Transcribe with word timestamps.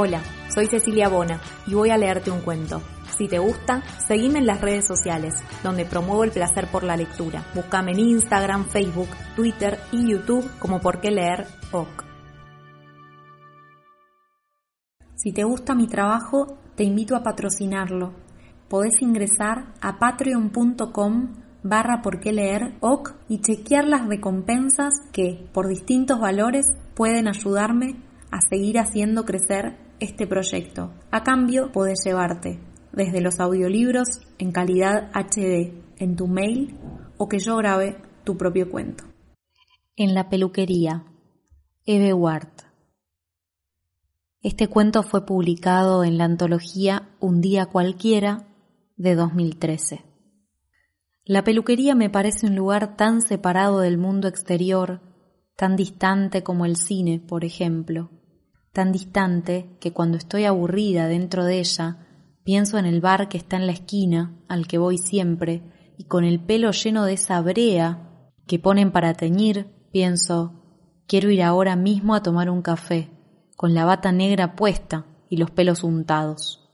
Hola, 0.00 0.22
soy 0.54 0.68
Cecilia 0.68 1.08
Bona 1.08 1.40
y 1.66 1.74
voy 1.74 1.90
a 1.90 1.98
leerte 1.98 2.30
un 2.30 2.42
cuento. 2.42 2.80
Si 3.16 3.26
te 3.26 3.40
gusta, 3.40 3.82
seguime 4.06 4.38
en 4.38 4.46
las 4.46 4.60
redes 4.60 4.86
sociales, 4.86 5.34
donde 5.64 5.86
promuevo 5.86 6.22
el 6.22 6.30
placer 6.30 6.68
por 6.70 6.84
la 6.84 6.96
lectura. 6.96 7.44
Búscame 7.52 7.90
en 7.90 7.98
Instagram, 7.98 8.66
Facebook, 8.66 9.08
Twitter 9.34 9.80
y 9.90 10.12
YouTube 10.12 10.48
como 10.60 10.78
Por 10.78 11.00
qué 11.00 11.10
leer 11.10 11.48
OK. 11.72 12.04
Si 15.16 15.32
te 15.32 15.42
gusta 15.42 15.74
mi 15.74 15.88
trabajo, 15.88 16.58
te 16.76 16.84
invito 16.84 17.16
a 17.16 17.24
patrocinarlo. 17.24 18.12
Podés 18.68 19.02
ingresar 19.02 19.74
a 19.80 19.98
patreon.com 19.98 21.34
barra 21.64 22.02
por 22.02 22.20
qué 22.20 22.32
leer 22.32 22.76
OK 22.78 23.16
y 23.28 23.40
chequear 23.40 23.88
las 23.88 24.06
recompensas 24.06 24.94
que, 25.12 25.48
por 25.52 25.66
distintos 25.66 26.20
valores, 26.20 26.66
pueden 26.94 27.26
ayudarme 27.26 27.96
a 28.30 28.38
seguir 28.48 28.78
haciendo 28.78 29.24
crecer 29.24 29.87
este 30.00 30.26
proyecto. 30.26 30.92
A 31.10 31.22
cambio, 31.22 31.72
podés 31.72 32.00
llevarte 32.04 32.60
desde 32.92 33.20
los 33.20 33.40
audiolibros 33.40 34.08
en 34.38 34.52
calidad 34.52 35.10
HD 35.14 35.72
en 35.98 36.16
tu 36.16 36.26
mail 36.26 36.78
o 37.16 37.28
que 37.28 37.38
yo 37.38 37.56
grabe 37.56 37.96
tu 38.24 38.36
propio 38.36 38.70
cuento. 38.70 39.04
En 39.96 40.14
la 40.14 40.28
peluquería, 40.28 41.04
Eve 41.84 42.12
Ward. 42.12 42.48
Este 44.42 44.68
cuento 44.68 45.02
fue 45.02 45.26
publicado 45.26 46.04
en 46.04 46.16
la 46.16 46.24
antología 46.24 47.08
Un 47.18 47.40
día 47.40 47.66
cualquiera 47.66 48.46
de 48.96 49.14
2013. 49.16 50.04
La 51.24 51.44
peluquería 51.44 51.94
me 51.94 52.08
parece 52.08 52.46
un 52.46 52.54
lugar 52.54 52.96
tan 52.96 53.20
separado 53.20 53.80
del 53.80 53.98
mundo 53.98 54.28
exterior, 54.28 55.00
tan 55.56 55.76
distante 55.76 56.42
como 56.42 56.64
el 56.64 56.76
cine, 56.76 57.20
por 57.20 57.44
ejemplo, 57.44 58.10
tan 58.78 58.92
distante 58.92 59.76
que 59.80 59.92
cuando 59.92 60.16
estoy 60.16 60.44
aburrida 60.44 61.08
dentro 61.08 61.44
de 61.44 61.58
ella, 61.58 62.08
Pienso 62.48 62.78
en 62.78 62.86
el 62.86 63.02
bar 63.02 63.28
que 63.28 63.36
está 63.36 63.58
en 63.58 63.66
la 63.66 63.72
esquina, 63.72 64.40
al 64.48 64.66
que 64.66 64.78
voy 64.78 64.96
siempre, 64.96 65.60
y 65.98 66.04
con 66.04 66.24
el 66.24 66.40
pelo 66.40 66.70
lleno 66.70 67.04
de 67.04 67.12
esa 67.12 67.38
brea 67.42 68.32
que 68.46 68.58
ponen 68.58 68.90
para 68.90 69.12
teñir, 69.12 69.66
pienso, 69.92 70.54
quiero 71.06 71.30
ir 71.30 71.42
ahora 71.42 71.76
mismo 71.76 72.14
a 72.14 72.22
tomar 72.22 72.48
un 72.48 72.62
café, 72.62 73.10
con 73.54 73.74
la 73.74 73.84
bata 73.84 74.12
negra 74.12 74.56
puesta 74.56 75.04
y 75.28 75.36
los 75.36 75.50
pelos 75.50 75.84
untados. 75.84 76.66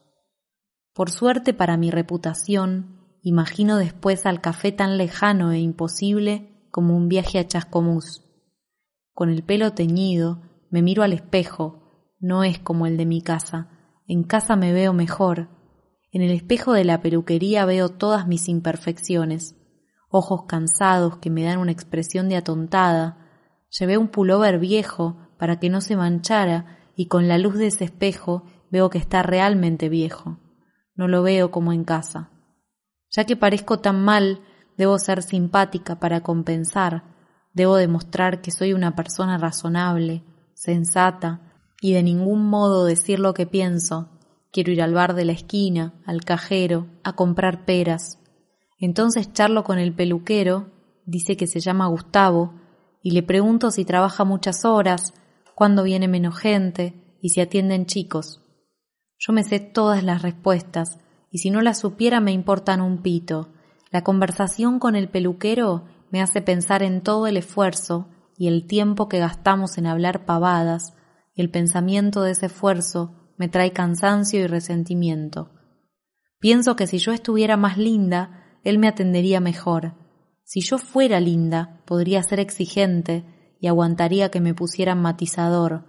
Por 0.92 1.11
suerte 1.11 1.55
para 1.55 1.77
mi 1.77 1.91
reputación, 1.91 3.18
imagino 3.22 3.77
después 3.77 4.27
al 4.27 4.41
café 4.41 4.70
tan 4.70 4.96
lejano 4.96 5.50
e 5.50 5.58
imposible 5.58 6.68
como 6.70 6.96
un 6.96 7.08
viaje 7.08 7.41
a 7.41 7.48
Chascomús. 7.48 8.22
Con 9.12 9.28
el 9.28 9.42
pelo 9.42 9.72
teñido, 9.72 10.41
me 10.70 10.83
miro 10.83 11.02
al 11.02 11.12
espejo, 11.12 11.83
no 12.25 12.42
es 12.42 12.58
como 12.58 12.86
el 12.86 12.97
de 12.97 13.05
mi 13.05 13.20
casa, 13.20 13.69
en 14.06 14.25
casa 14.25 14.56
me 14.56 14.72
veo 14.72 14.94
mejor, 14.94 15.48
en 16.11 16.22
el 16.22 16.30
espejo 16.30 16.72
de 16.72 16.84
la 16.84 17.03
peluquería 17.03 17.67
veo 17.67 17.91
todas 17.91 18.27
mis 18.27 18.48
imperfecciones, 18.48 19.56
ojos 20.08 20.45
cansados 20.46 21.18
que 21.18 21.29
me 21.29 21.42
dan 21.42 21.58
una 21.58 21.73
expresión 21.73 22.29
de 22.29 22.36
atontada. 22.36 23.18
Llevé 23.68 23.98
un 23.98 24.08
pullover 24.08 24.61
viejo 24.61 25.18
para 25.39 25.58
que 25.58 25.68
no 25.68 25.80
se 25.80 25.96
manchara 25.96 26.79
y 26.95 27.08
con 27.08 27.27
la 27.27 27.36
luz 27.36 27.55
de 27.55 27.67
ese 27.67 27.85
espejo 27.85 28.45
veo 28.70 28.91
que 28.91 28.98
está 28.98 29.23
realmente 29.23 29.89
viejo. 29.89 30.39
No 30.95 31.08
lo 31.08 31.23
veo 31.23 31.51
como 31.51 31.73
en 31.73 31.83
casa. 31.83 32.30
Ya 33.11 33.24
que 33.24 33.36
parezco 33.36 33.80
tan 33.80 34.02
mal, 34.02 34.41
debo 34.79 34.98
ser 34.98 35.20
simpática 35.23 35.98
para 35.98 36.23
compensar, 36.23 37.02
debo 37.52 37.74
demostrar 37.74 38.41
que 38.41 38.52
soy 38.52 38.73
una 38.73 38.95
persona 38.95 39.36
razonable, 39.36 40.23
sensata, 40.55 41.43
y 41.84 41.92
de 41.92 42.02
ningún 42.02 42.48
modo 42.48 42.86
decir 42.86 43.18
lo 43.18 43.34
que 43.34 43.45
pienso, 43.45 44.08
Quiero 44.50 44.72
ir 44.72 44.80
al 44.80 44.95
bar 44.95 45.14
de 45.14 45.27
la 45.27 45.33
esquina, 45.33 45.95
al 46.06 46.22
cajero, 46.24 46.86
a 47.02 47.14
comprar 47.14 47.67
peras. 47.67 48.20
Entonces 48.78 49.34
charlo 49.34 49.64
con 49.64 49.78
el 49.78 49.92
peluquero, 49.92 50.70
dice 51.05 51.36
que 51.36 51.46
se 51.46 51.61
llama 51.61 51.89
Gustavo, 51.89 52.55
y 53.02 53.11
le 53.11 53.23
pregunto 53.23 53.70
si 53.70 53.84
trabaja 53.84 54.24
muchas 54.24 54.64
horas, 54.64 55.12
cuándo 55.55 55.83
viene 55.83 56.08
menos 56.08 56.39
gente 56.39 57.18
y 57.20 57.30
si 57.30 57.42
atienden 57.42 57.84
chicos. 57.84 58.40
Yo 59.18 59.34
me 59.34 59.44
sé 59.44 59.61
todas 59.61 60.05
las 60.05 60.23
respuestas, 60.23 61.00
y 61.30 61.39
si 61.39 61.50
no 61.50 61.61
las 61.61 61.80
supiera 61.80 62.20
me 62.20 62.33
importan 62.33 62.80
un 62.80 63.02
pito. 63.02 63.48
La 63.90 64.05
conversación 64.05 64.78
con 64.78 64.96
el 64.96 65.11
peluquero 65.11 65.84
me 66.11 66.23
hace 66.23 66.40
pensar 66.40 66.83
en 66.83 67.02
todo 67.02 67.27
el 67.27 67.36
esfuerzo 67.36 68.08
y 68.39 68.46
el 68.46 68.68
tiempo 68.68 69.08
que 69.08 69.18
gastamos 69.18 69.77
en 69.77 69.86
hablar 69.86 70.24
pavadas, 70.24 70.94
el 71.42 71.50
pensamiento 71.50 72.22
de 72.22 72.33
ese 72.33 72.46
esfuerzo 72.46 73.33
me 73.36 73.48
trae 73.48 73.72
cansancio 73.72 74.40
y 74.40 74.46
resentimiento. 74.46 75.50
Pienso 76.39 76.77
que 76.77 76.86
si 76.86 76.98
yo 76.98 77.12
estuviera 77.12 77.56
más 77.56 77.78
linda, 77.78 78.58
él 78.62 78.78
me 78.78 78.89
atendería 78.89 79.40
mejor. 79.40 79.94
Si 80.44 80.61
yo 80.61 80.78
fuera 80.78 81.20
linda, 81.20 81.83
podría 81.86 82.23
ser 82.23 82.39
exigente 82.39 83.24
y 83.61 83.67
aguantaría 83.67 84.30
que 84.30 84.40
me 84.40 84.55
pusieran 84.55 85.00
matizador. 85.00 85.86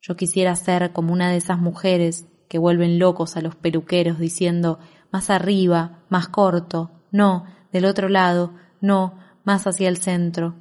Yo 0.00 0.16
quisiera 0.16 0.54
ser 0.54 0.92
como 0.92 1.12
una 1.12 1.30
de 1.30 1.36
esas 1.36 1.58
mujeres 1.58 2.26
que 2.48 2.58
vuelven 2.58 2.98
locos 2.98 3.36
a 3.36 3.40
los 3.40 3.56
peluqueros 3.56 4.18
diciendo 4.18 4.78
más 5.10 5.30
arriba, 5.30 6.04
más 6.08 6.28
corto, 6.28 6.92
no, 7.10 7.44
del 7.72 7.84
otro 7.84 8.08
lado, 8.08 8.54
no, 8.80 9.18
más 9.44 9.66
hacia 9.66 9.88
el 9.88 9.96
centro. 9.96 10.54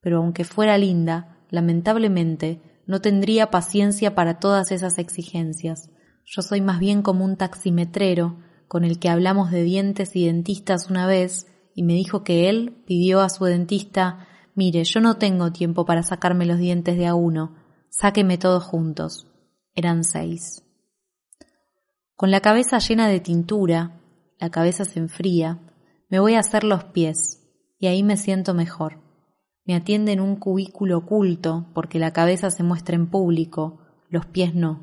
Pero 0.00 0.18
aunque 0.18 0.44
fuera 0.44 0.78
linda, 0.78 1.38
lamentablemente 1.50 2.60
no 2.86 3.00
tendría 3.00 3.50
paciencia 3.50 4.14
para 4.14 4.38
todas 4.38 4.70
esas 4.72 4.98
exigencias. 4.98 5.90
Yo 6.24 6.42
soy 6.42 6.60
más 6.60 6.78
bien 6.78 7.02
como 7.02 7.24
un 7.24 7.36
taximetrero 7.36 8.38
con 8.68 8.84
el 8.84 8.98
que 8.98 9.08
hablamos 9.08 9.50
de 9.50 9.62
dientes 9.62 10.16
y 10.16 10.26
dentistas 10.26 10.90
una 10.90 11.06
vez 11.06 11.46
y 11.74 11.82
me 11.82 11.94
dijo 11.94 12.24
que 12.24 12.48
él 12.48 12.82
pidió 12.86 13.20
a 13.20 13.28
su 13.28 13.44
dentista 13.44 14.26
Mire, 14.54 14.84
yo 14.84 15.00
no 15.00 15.16
tengo 15.16 15.50
tiempo 15.50 15.84
para 15.84 16.04
sacarme 16.04 16.46
los 16.46 16.58
dientes 16.58 16.96
de 16.96 17.06
a 17.06 17.14
uno, 17.14 17.56
sáqueme 17.88 18.38
todos 18.38 18.62
juntos. 18.62 19.26
Eran 19.74 20.04
seis. 20.04 20.62
Con 22.14 22.30
la 22.30 22.40
cabeza 22.40 22.78
llena 22.78 23.08
de 23.08 23.18
tintura, 23.18 24.00
la 24.38 24.50
cabeza 24.50 24.84
se 24.84 25.00
enfría, 25.00 25.58
me 26.08 26.20
voy 26.20 26.34
a 26.34 26.40
hacer 26.40 26.62
los 26.62 26.84
pies, 26.84 27.40
y 27.80 27.88
ahí 27.88 28.04
me 28.04 28.16
siento 28.16 28.54
mejor. 28.54 29.03
Me 29.64 29.74
atiende 29.74 30.12
en 30.12 30.20
un 30.20 30.36
cubículo 30.36 30.98
oculto 30.98 31.66
porque 31.74 31.98
la 31.98 32.12
cabeza 32.12 32.50
se 32.50 32.62
muestra 32.62 32.96
en 32.96 33.08
público, 33.08 33.80
los 34.08 34.26
pies 34.26 34.54
no. 34.54 34.82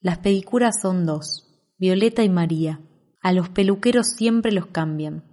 Las 0.00 0.18
pedicuras 0.18 0.80
son 0.80 1.04
dos, 1.04 1.44
Violeta 1.78 2.22
y 2.22 2.28
María. 2.28 2.80
A 3.22 3.32
los 3.32 3.48
peluqueros 3.48 4.08
siempre 4.08 4.52
los 4.52 4.66
cambian. 4.66 5.24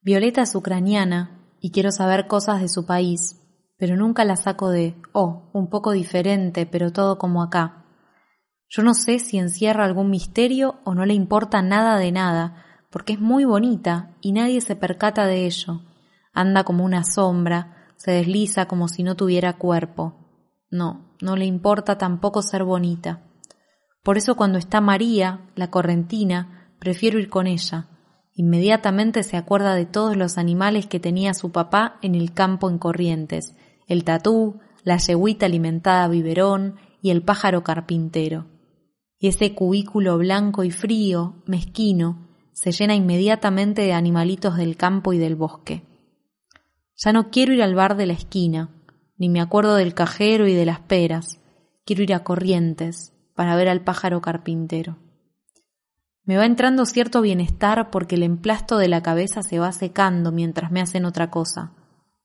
Violeta 0.00 0.42
es 0.42 0.54
ucraniana 0.54 1.56
y 1.60 1.70
quiero 1.70 1.90
saber 1.90 2.26
cosas 2.26 2.60
de 2.60 2.68
su 2.68 2.86
país, 2.86 3.40
pero 3.76 3.96
nunca 3.96 4.24
la 4.24 4.36
saco 4.36 4.70
de, 4.70 4.96
oh, 5.12 5.50
un 5.52 5.68
poco 5.68 5.92
diferente, 5.92 6.66
pero 6.66 6.92
todo 6.92 7.18
como 7.18 7.42
acá. 7.42 7.84
Yo 8.68 8.82
no 8.82 8.94
sé 8.94 9.18
si 9.18 9.38
encierra 9.38 9.84
algún 9.84 10.10
misterio 10.10 10.80
o 10.84 10.94
no 10.94 11.06
le 11.06 11.14
importa 11.14 11.62
nada 11.62 11.98
de 11.98 12.12
nada, 12.12 12.64
porque 12.90 13.14
es 13.14 13.20
muy 13.20 13.44
bonita 13.44 14.16
y 14.20 14.32
nadie 14.32 14.60
se 14.60 14.76
percata 14.76 15.26
de 15.26 15.46
ello. 15.46 15.82
Anda 16.32 16.64
como 16.64 16.84
una 16.84 17.04
sombra, 17.04 17.77
se 17.98 18.12
desliza 18.12 18.66
como 18.66 18.88
si 18.88 19.02
no 19.02 19.16
tuviera 19.16 19.58
cuerpo. 19.58 20.14
No, 20.70 21.14
no 21.20 21.36
le 21.36 21.44
importa 21.44 21.98
tampoco 21.98 22.42
ser 22.42 22.64
bonita. 22.64 23.22
Por 24.02 24.16
eso 24.16 24.36
cuando 24.36 24.56
está 24.56 24.80
María, 24.80 25.50
la 25.56 25.70
correntina, 25.70 26.72
prefiero 26.78 27.18
ir 27.18 27.28
con 27.28 27.46
ella. 27.46 27.88
Inmediatamente 28.34 29.24
se 29.24 29.36
acuerda 29.36 29.74
de 29.74 29.84
todos 29.84 30.16
los 30.16 30.38
animales 30.38 30.86
que 30.86 31.00
tenía 31.00 31.34
su 31.34 31.50
papá 31.50 31.98
en 32.02 32.14
el 32.14 32.32
campo 32.32 32.70
en 32.70 32.78
Corrientes, 32.78 33.56
el 33.88 34.04
tatú, 34.04 34.60
la 34.84 34.96
yeguita 34.96 35.46
alimentada 35.46 36.04
a 36.04 36.08
biberón 36.08 36.76
y 37.02 37.10
el 37.10 37.22
pájaro 37.22 37.64
carpintero. 37.64 38.46
Y 39.18 39.26
ese 39.26 39.54
cubículo 39.54 40.16
blanco 40.18 40.62
y 40.62 40.70
frío, 40.70 41.42
mezquino, 41.46 42.28
se 42.52 42.70
llena 42.70 42.94
inmediatamente 42.94 43.82
de 43.82 43.92
animalitos 43.92 44.56
del 44.56 44.76
campo 44.76 45.12
y 45.12 45.18
del 45.18 45.34
bosque. 45.34 45.87
Ya 47.00 47.12
no 47.12 47.30
quiero 47.30 47.52
ir 47.52 47.62
al 47.62 47.76
bar 47.76 47.96
de 47.96 48.06
la 48.06 48.12
esquina, 48.12 48.70
ni 49.18 49.28
me 49.28 49.40
acuerdo 49.40 49.76
del 49.76 49.94
cajero 49.94 50.48
y 50.48 50.54
de 50.54 50.66
las 50.66 50.80
peras. 50.80 51.40
Quiero 51.86 52.02
ir 52.02 52.12
a 52.12 52.24
Corrientes, 52.24 53.12
para 53.36 53.54
ver 53.54 53.68
al 53.68 53.82
pájaro 53.82 54.20
carpintero. 54.20 54.96
Me 56.24 56.36
va 56.36 56.44
entrando 56.44 56.84
cierto 56.86 57.22
bienestar 57.22 57.90
porque 57.90 58.16
el 58.16 58.24
emplasto 58.24 58.78
de 58.78 58.88
la 58.88 59.00
cabeza 59.00 59.44
se 59.44 59.60
va 59.60 59.70
secando 59.70 60.32
mientras 60.32 60.72
me 60.72 60.80
hacen 60.80 61.04
otra 61.04 61.30
cosa. 61.30 61.72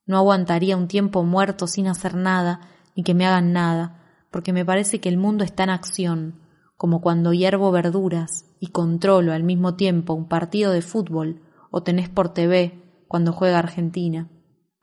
No 0.07 0.17
aguantaría 0.17 0.75
un 0.75 0.87
tiempo 0.87 1.23
muerto 1.23 1.67
sin 1.67 1.87
hacer 1.87 2.15
nada, 2.15 2.61
ni 2.95 3.03
que 3.03 3.13
me 3.13 3.27
hagan 3.27 3.53
nada, 3.53 4.01
porque 4.31 4.53
me 4.53 4.65
parece 4.65 4.99
que 4.99 5.07
el 5.07 5.17
mundo 5.17 5.43
está 5.43 5.65
en 5.65 5.69
acción, 5.69 6.39
como 6.77 6.99
cuando 6.99 7.31
hiervo 7.31 7.71
verduras 7.71 8.45
y 8.59 8.69
controlo 8.69 9.33
al 9.33 9.43
mismo 9.43 9.75
tiempo 9.75 10.13
un 10.15 10.27
partido 10.27 10.71
de 10.71 10.81
fútbol 10.81 11.43
o 11.69 11.83
tenés 11.83 12.09
por 12.09 12.33
TV 12.33 13.05
cuando 13.07 13.33
juega 13.33 13.59
Argentina. 13.59 14.29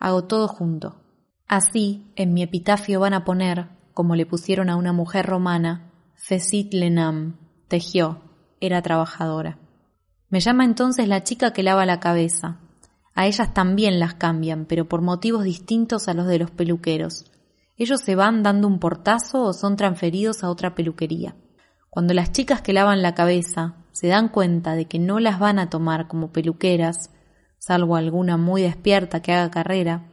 Hago 0.01 0.25
todo 0.25 0.49
junto. 0.49 0.97
Así, 1.47 2.11
en 2.17 2.33
mi 2.33 2.43
epitafio 2.43 3.01
van 3.01 3.13
a 3.13 3.25
poner, 3.25 3.69
como 3.93 4.17
le 4.17 4.25
pusieron 4.25 4.71
a 4.71 4.77
una 4.77 4.95
mujer 4.95 5.27
romana, 5.27 5.93
Fesit 6.15 6.73
Lenam, 6.73 7.37
tejió, 7.69 8.23
era 8.61 8.81
trabajadora. 8.81 9.59
Me 10.31 10.41
llama 10.41 10.65
entonces 10.65 11.07
la 11.07 11.23
chica 11.23 11.53
que 11.53 11.63
lava 11.63 11.85
la 11.85 12.01
cabeza. 12.01 12.61
A 13.15 13.27
ellas 13.27 13.53
también 13.53 14.01
las 14.01 14.15
cambian, 14.15 14.65
pero 14.65 14.89
por 14.89 15.03
motivos 15.03 15.45
distintos 15.45 16.09
a 16.09 16.15
los 16.15 16.27
de 16.27 16.39
los 16.39 16.51
peluqueros. 16.51 17.31
Ellos 17.77 18.01
se 18.01 18.15
van 18.15 18.43
dando 18.43 18.69
un 18.69 18.79
portazo 18.79 19.43
o 19.43 19.53
son 19.53 19.77
transferidos 19.77 20.43
a 20.43 20.49
otra 20.51 20.75
peluquería. 20.75 21.37
Cuando 21.91 22.15
las 22.15 22.33
chicas 22.33 22.63
que 22.63 22.73
lavan 22.73 23.03
la 23.03 23.15
cabeza 23.15 23.75
se 23.93 24.07
dan 24.07 24.29
cuenta 24.29 24.77
de 24.77 24.87
que 24.87 24.99
no 24.99 25.21
las 25.21 25.39
van 25.39 25.59
a 25.59 25.69
tomar 25.69 26.09
como 26.09 26.33
peluqueras, 26.33 27.11
salvo 27.61 27.95
alguna 27.95 28.39
muy 28.39 28.63
despierta 28.63 29.21
que 29.21 29.33
haga 29.33 29.51
carrera, 29.51 30.09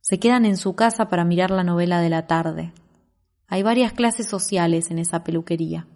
se 0.00 0.18
quedan 0.18 0.46
en 0.46 0.56
su 0.56 0.76
casa 0.76 1.08
para 1.08 1.24
mirar 1.24 1.50
la 1.50 1.64
novela 1.64 2.00
de 2.00 2.08
la 2.08 2.26
tarde. 2.26 2.72
Hay 3.48 3.62
varias 3.62 3.92
clases 3.92 4.28
sociales 4.28 4.90
en 4.90 4.98
esa 4.98 5.24
peluquería. 5.24 5.88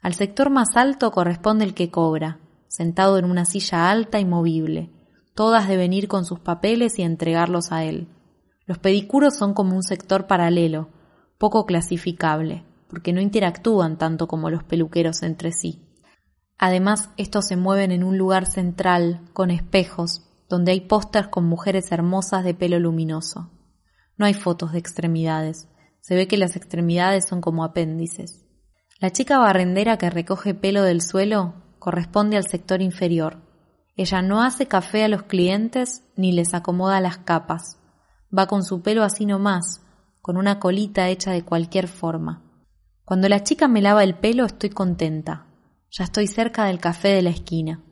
Al 0.00 0.14
sector 0.14 0.50
más 0.50 0.76
alto 0.76 1.12
corresponde 1.12 1.64
el 1.64 1.74
que 1.74 1.90
cobra, 1.90 2.40
sentado 2.66 3.18
en 3.18 3.26
una 3.26 3.44
silla 3.44 3.90
alta 3.90 4.20
y 4.20 4.24
movible. 4.24 4.90
Todas 5.34 5.68
deben 5.68 5.92
ir 5.92 6.08
con 6.08 6.24
sus 6.24 6.40
papeles 6.40 6.98
y 6.98 7.02
entregarlos 7.02 7.70
a 7.70 7.84
él. 7.84 8.08
Los 8.64 8.78
pedicuros 8.78 9.36
son 9.36 9.54
como 9.54 9.76
un 9.76 9.82
sector 9.82 10.26
paralelo, 10.26 10.88
poco 11.36 11.66
clasificable, 11.66 12.64
porque 12.88 13.12
no 13.12 13.20
interactúan 13.20 13.98
tanto 13.98 14.28
como 14.28 14.50
los 14.50 14.64
peluqueros 14.64 15.22
entre 15.22 15.52
sí. 15.52 15.84
Además, 16.58 17.10
estos 17.16 17.46
se 17.46 17.56
mueven 17.56 17.92
en 17.92 18.02
un 18.02 18.18
lugar 18.18 18.46
central, 18.46 19.20
con 19.32 19.50
espejos, 19.50 20.27
donde 20.48 20.72
hay 20.72 20.80
pósters 20.80 21.28
con 21.28 21.44
mujeres 21.44 21.92
hermosas 21.92 22.44
de 22.44 22.54
pelo 22.54 22.78
luminoso. 22.78 23.50
No 24.16 24.26
hay 24.26 24.34
fotos 24.34 24.72
de 24.72 24.78
extremidades. 24.78 25.68
Se 26.00 26.14
ve 26.14 26.26
que 26.26 26.38
las 26.38 26.56
extremidades 26.56 27.26
son 27.26 27.40
como 27.40 27.64
apéndices. 27.64 28.44
La 29.00 29.10
chica 29.10 29.38
barrendera 29.38 29.98
que 29.98 30.10
recoge 30.10 30.54
pelo 30.54 30.82
del 30.82 31.02
suelo 31.02 31.54
corresponde 31.78 32.36
al 32.36 32.48
sector 32.48 32.82
inferior. 32.82 33.42
Ella 33.96 34.22
no 34.22 34.42
hace 34.42 34.66
café 34.66 35.04
a 35.04 35.08
los 35.08 35.24
clientes 35.24 36.04
ni 36.16 36.32
les 36.32 36.54
acomoda 36.54 37.00
las 37.00 37.18
capas. 37.18 37.78
Va 38.36 38.46
con 38.46 38.64
su 38.64 38.82
pelo 38.82 39.04
así 39.04 39.26
nomás, 39.26 39.82
con 40.20 40.36
una 40.36 40.58
colita 40.58 41.08
hecha 41.08 41.30
de 41.30 41.44
cualquier 41.44 41.88
forma. 41.88 42.42
Cuando 43.04 43.28
la 43.28 43.42
chica 43.42 43.68
me 43.68 43.82
lava 43.82 44.04
el 44.04 44.14
pelo 44.14 44.44
estoy 44.44 44.70
contenta. 44.70 45.46
Ya 45.90 46.04
estoy 46.04 46.26
cerca 46.26 46.64
del 46.66 46.80
café 46.80 47.08
de 47.08 47.22
la 47.22 47.30
esquina. 47.30 47.82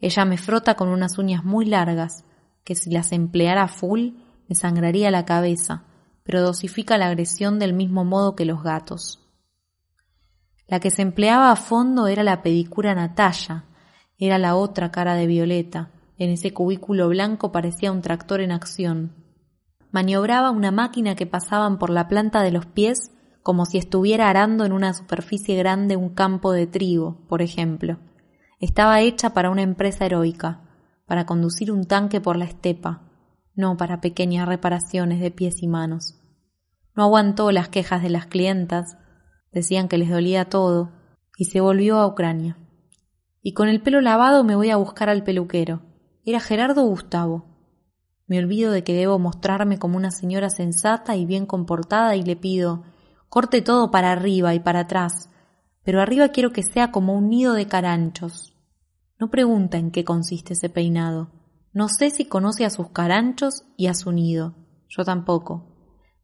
Ella 0.00 0.24
me 0.24 0.38
frota 0.38 0.74
con 0.74 0.88
unas 0.88 1.18
uñas 1.18 1.44
muy 1.44 1.66
largas, 1.66 2.24
que 2.64 2.74
si 2.74 2.90
las 2.90 3.12
empleara 3.12 3.68
full 3.68 4.12
me 4.48 4.54
sangraría 4.54 5.10
la 5.10 5.24
cabeza, 5.24 5.84
pero 6.24 6.42
dosifica 6.42 6.98
la 6.98 7.06
agresión 7.06 7.58
del 7.58 7.72
mismo 7.72 8.04
modo 8.04 8.34
que 8.34 8.44
los 8.44 8.62
gatos. 8.62 9.20
La 10.66 10.80
que 10.80 10.90
se 10.90 11.02
empleaba 11.02 11.50
a 11.50 11.56
fondo 11.56 12.06
era 12.06 12.22
la 12.22 12.42
pedicura 12.42 12.94
Natalia, 12.94 13.64
era 14.18 14.38
la 14.38 14.54
otra 14.54 14.90
cara 14.90 15.14
de 15.14 15.26
Violeta. 15.26 15.90
En 16.16 16.30
ese 16.30 16.52
cubículo 16.52 17.08
blanco 17.08 17.50
parecía 17.50 17.90
un 17.90 18.02
tractor 18.02 18.40
en 18.40 18.52
acción. 18.52 19.14
Maniobraba 19.90 20.50
una 20.50 20.70
máquina 20.70 21.16
que 21.16 21.26
pasaban 21.26 21.78
por 21.78 21.90
la 21.90 22.06
planta 22.06 22.42
de 22.42 22.52
los 22.52 22.66
pies 22.66 23.10
como 23.42 23.64
si 23.64 23.78
estuviera 23.78 24.28
arando 24.28 24.64
en 24.64 24.72
una 24.72 24.92
superficie 24.92 25.56
grande 25.56 25.96
un 25.96 26.10
campo 26.10 26.52
de 26.52 26.66
trigo, 26.66 27.18
por 27.28 27.42
ejemplo. 27.42 27.98
Estaba 28.60 29.00
hecha 29.00 29.30
para 29.30 29.50
una 29.50 29.62
empresa 29.62 30.06
heroica, 30.06 30.60
para 31.06 31.26
conducir 31.26 31.72
un 31.72 31.86
tanque 31.86 32.20
por 32.20 32.36
la 32.36 32.44
estepa, 32.44 33.02
no 33.54 33.76
para 33.76 34.00
pequeñas 34.00 34.46
reparaciones 34.46 35.20
de 35.20 35.30
pies 35.30 35.62
y 35.62 35.66
manos. 35.66 36.20
No 36.94 37.04
aguantó 37.04 37.50
las 37.50 37.70
quejas 37.70 38.02
de 38.02 38.10
las 38.10 38.26
clientas, 38.26 38.98
decían 39.50 39.88
que 39.88 39.96
les 39.96 40.10
dolía 40.10 40.50
todo, 40.50 40.92
y 41.38 41.46
se 41.46 41.60
volvió 41.60 41.98
a 41.98 42.06
Ucrania. 42.06 42.58
Y 43.42 43.54
con 43.54 43.68
el 43.68 43.80
pelo 43.80 44.02
lavado 44.02 44.44
me 44.44 44.54
voy 44.54 44.68
a 44.68 44.76
buscar 44.76 45.08
al 45.08 45.24
peluquero. 45.24 45.80
Era 46.26 46.38
Gerardo 46.38 46.84
Gustavo. 46.84 47.46
Me 48.26 48.38
olvido 48.38 48.72
de 48.72 48.84
que 48.84 48.92
debo 48.92 49.18
mostrarme 49.18 49.78
como 49.78 49.96
una 49.96 50.10
señora 50.10 50.50
sensata 50.50 51.16
y 51.16 51.24
bien 51.24 51.46
comportada 51.46 52.14
y 52.14 52.22
le 52.22 52.36
pido 52.36 52.84
corte 53.30 53.62
todo 53.62 53.90
para 53.90 54.12
arriba 54.12 54.54
y 54.54 54.60
para 54.60 54.80
atrás, 54.80 55.30
pero 55.84 56.00
arriba 56.00 56.28
quiero 56.28 56.52
que 56.52 56.62
sea 56.62 56.90
como 56.90 57.14
un 57.14 57.28
nido 57.28 57.54
de 57.54 57.66
caranchos. 57.66 58.54
No 59.18 59.30
pregunta 59.30 59.78
en 59.78 59.90
qué 59.90 60.04
consiste 60.04 60.54
ese 60.54 60.68
peinado. 60.68 61.30
No 61.72 61.88
sé 61.88 62.10
si 62.10 62.24
conoce 62.24 62.64
a 62.64 62.70
sus 62.70 62.90
caranchos 62.90 63.64
y 63.76 63.86
a 63.86 63.94
su 63.94 64.12
nido. 64.12 64.54
Yo 64.88 65.04
tampoco. 65.04 65.70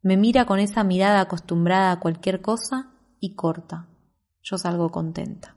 Me 0.01 0.17
mira 0.17 0.45
con 0.45 0.59
esa 0.59 0.83
mirada 0.83 1.21
acostumbrada 1.21 1.91
a 1.91 1.99
cualquier 1.99 2.41
cosa 2.41 2.91
y 3.19 3.35
corta. 3.35 3.87
Yo 4.41 4.57
salgo 4.57 4.89
contenta. 4.89 5.55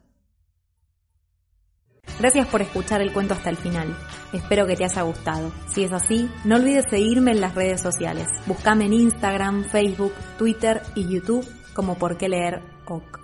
Gracias 2.19 2.49
por 2.49 2.61
escuchar 2.61 3.01
el 3.01 3.13
cuento 3.13 3.35
hasta 3.35 3.51
el 3.51 3.57
final. 3.57 3.97
Espero 4.33 4.67
que 4.67 4.77
te 4.77 4.85
haya 4.85 5.03
gustado. 5.03 5.53
Si 5.69 5.85
es 5.85 5.93
así, 5.93 6.31
no 6.45 6.57
olvides 6.57 6.87
seguirme 6.91 7.31
en 7.31 7.41
las 7.41 7.55
redes 7.55 7.81
sociales. 7.81 8.27
Búscame 8.47 8.87
en 8.87 8.93
Instagram, 8.93 9.65
Facebook, 9.65 10.13
Twitter 10.39 10.83
y 10.95 11.09
YouTube 11.09 11.47
como 11.75 11.97
por 11.97 12.19
qué 12.19 12.29
leer 12.29 12.63
OK. 12.87 13.20